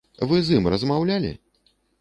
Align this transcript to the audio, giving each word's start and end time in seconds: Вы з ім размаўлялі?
Вы 0.31 0.39
з 0.47 0.57
ім 0.61 0.65
размаўлялі? 0.75 1.31